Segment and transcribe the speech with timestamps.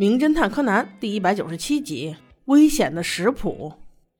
[0.00, 2.14] 名侦探柯南》第一百九十七集：
[2.44, 3.72] 危险的食谱。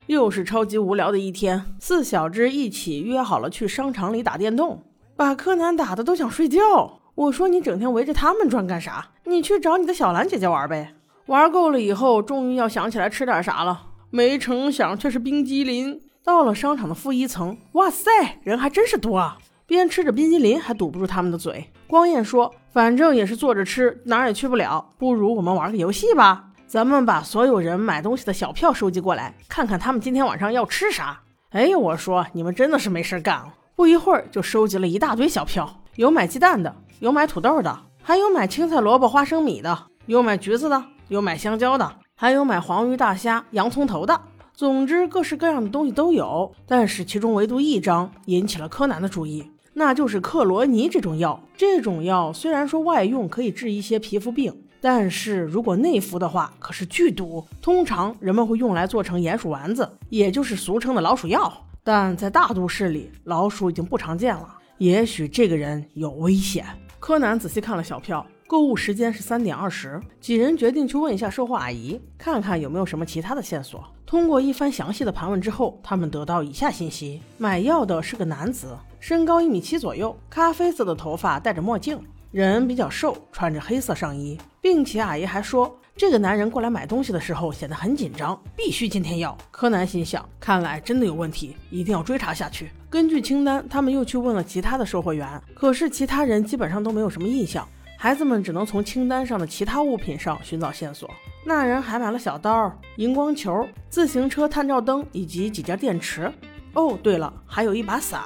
[0.08, 4.83] 又是超级无聊的一天，四小只一起约好了去商场里打电动，
[5.15, 6.99] 把柯南打的都想睡觉。
[7.15, 9.11] 我说你整天围着他们转干啥？
[9.26, 10.94] 你去找你的小兰姐姐玩呗。
[11.26, 16.01] 玩够了以后，终于要想起来吃点啥了，没成想却是冰激凌。
[16.24, 19.38] 到了商场的负一层，哇塞，人还真是多啊！
[19.69, 21.71] 边吃着冰激凌，还堵不住他们的嘴。
[21.87, 26.47] 光彦说：“反正也是坐着吃，哪儿也去不了，不如我们玩个游戏吧。
[26.67, 31.21] 咱们把所有人买东西的小票收集过来，看看他们今天晚上要吃啥。”
[31.53, 33.53] 哎，我说你们真的是没事干了。
[33.77, 44.19] 不一会儿就收集了一大堆小票，有买鸡蛋的，有买土豆的，还有买青菜、萝卜、花生米的，有买橘子的，有买香蕉的，还有买黄鱼、大虾、洋葱头的。
[44.53, 46.53] 总之，各式各样的东西都有。
[46.66, 49.49] 但是其中唯独一张引起了柯南的注意。
[49.78, 51.40] 那就是克罗尼这种药。
[51.57, 57.46] 这种药虽然说外用可以治一些皮肤病，但是如果内服的话，可是剧毒。
[57.62, 61.65] 通常人们会用来做成鼹鼠丸子，也就是俗称的老鼠药。
[61.85, 64.52] 但在大都市里，老鼠已经不常见了。
[64.78, 66.66] 也许这个人有危险。
[66.98, 70.00] 柯南仔细看了小票，购物时间是三点二十。
[70.20, 73.84] 几人决定去问一下售货阿姨，看看有没有什么其他的线索。
[74.04, 78.76] 通过一番详细的盘问之后，他们得到以下信息：买药的是个男子。
[79.00, 82.00] 身高一米七左右，咖啡色的头发，戴着墨镜，
[82.32, 89.36] 人比较瘦，穿着黑色上衣，并且阿姨还说，这个男人过来买东西的时候显得很紧张，必须今天要。
[89.50, 92.70] 柯南心想，看来真的有问题，一定要追查下去。
[92.91, 101.08] 根据清单，他们又去问了其他的售货员，可是其他人基本上都没有什么印象，孩子们只能从清单上的其他物品上寻找线索。
[101.44, 106.30] 那人还买了小刀、荧光球、自行车探照灯以及几件电池。
[106.74, 108.20] 哦，对了，还有一把伞。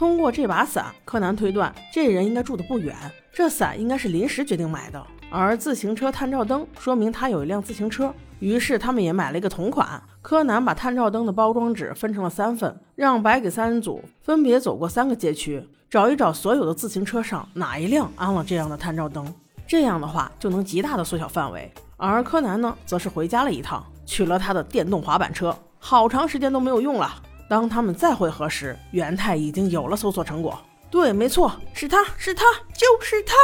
[0.00, 2.96] 通过这把伞，柯南推断这人应该住的不远，
[3.30, 5.06] 这伞应该是临时决定买的。
[5.30, 10.02] 而自行车探照灯说明他有一辆自行车，于是他们也买了一个同款。
[10.22, 19.30] 柯南把探照灯的包装纸分成了三份，让白给三人组分别走过三个街区，找一找所有的自行车上哪一辆安了这样的探照灯。
[19.66, 21.70] 这样的话就能极大的缩小范围。
[21.98, 27.22] 而柯南呢，则是回家了一趟，取了他的电动滑板车，好长时间都没有用了。
[27.50, 30.56] 当他们再会合时，元太已经有了搜索成果。
[30.88, 33.34] 对，没错，是他，是他，就是他。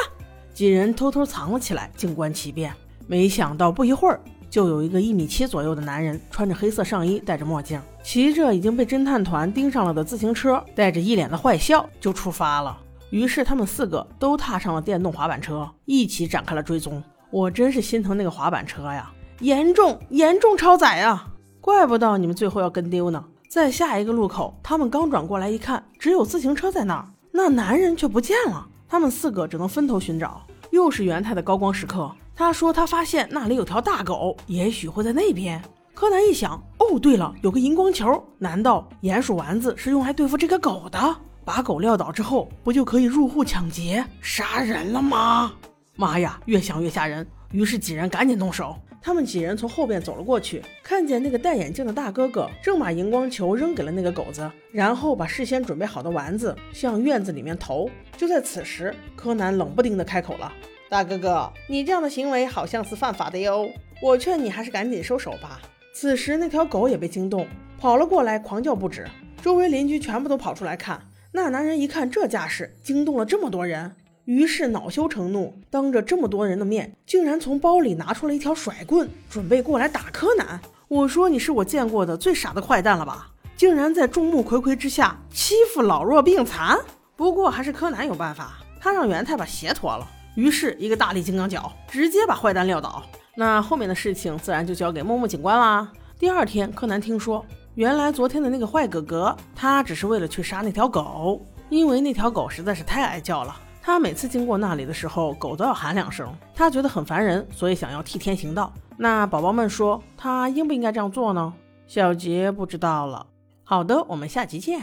[0.55, 2.73] 几人偷偷藏了起来，静观其变。
[3.09, 12.79] 没想到不一会儿，就有一个一米七左右的男人，穿着黑色上衣，戴着墨镜，骑着已经被侦探团盯上了的自行车，带着一脸的坏笑就出发了。
[13.11, 17.03] 于是他们四个都踏上了电动滑板车，一起展开了追踪。
[17.33, 21.27] 我真是心疼那个滑板车呀，严重严重超载啊！
[21.61, 23.25] 怪不得你们最后要跟丢呢。
[23.49, 28.67] 在下一个路口，他们刚转过来一看，只有自行车在那儿，那男人却不见了。
[28.89, 30.45] 他们四个只能分头寻找。
[30.71, 35.63] 又是元太的高光时刻，他说他发现那里有条大狗，也许会在那边。
[35.95, 41.17] 柯南一想，哦，对了，有个荧光球，难道鼹鼠丸子是用来对付这个狗的？
[41.45, 45.53] 把狗撂倒之后，不就可以入户抢劫杀人了吗？
[45.95, 47.27] 妈呀，越想越吓人。
[47.53, 48.77] 于是几人赶紧动手。
[49.07, 57.89] 他们几人从后边走了过去，看见那个戴眼镜的大哥哥正把荧光球扔给了那个狗子，然后把事先准备好的丸子向院子里面投。
[58.17, 60.53] 就在此时，柯南冷不丁的开口了
[60.91, 63.71] ：“大哥哥，你这样的行为好像是犯法的哟，
[64.03, 65.61] 我劝你还是赶紧收手吧。”
[65.95, 67.47] 此时，那条狗也被惊动，
[67.79, 69.07] 跑了过来，狂叫不止。
[69.41, 71.01] 周围邻居全部都跑出来看。
[71.31, 73.95] 那男人一看这架势，惊动了这么多人。
[74.27, 80.61] 于是恼羞成怒，当着这么多人的面，竟然从包里拿出了一条甩棍，准备过来打柯南。
[80.89, 83.29] 我说你是我见过的最傻的坏蛋了吧？
[83.57, 86.77] 竟然在众目睽睽之下欺负老弱病残。
[87.15, 90.05] 不过还是柯南有办法，他让元太把鞋脱了，
[90.35, 93.05] 于是一个大力金刚脚直接把坏蛋撂倒。
[93.37, 95.89] 那后面的事情自然就交给默默警官啦。
[96.19, 101.41] 第二天，柯南听说，原来昨天的那个坏哥哥，他只是为了去杀那条狗，
[101.71, 103.55] 因为那条狗实在是太爱叫了。
[103.87, 108.73] 他每次经过那里的时候，狗都要喊两声，他觉得很烦人，所以想要替天行道。
[108.97, 111.55] 那宝宝们说，他应不应该这样做呢？
[111.87, 113.25] 小杰不知道了。
[113.63, 114.81] 好的，我们下集见。